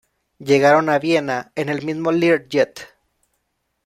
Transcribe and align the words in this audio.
Llegaron 0.39 0.89
a 0.89 0.97
Viena 0.97 1.51
en 1.53 1.69
el 1.69 1.85
mismo 1.85 2.11
Learjet. 2.11 2.87